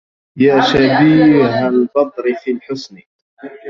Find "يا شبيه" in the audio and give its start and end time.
0.37-1.67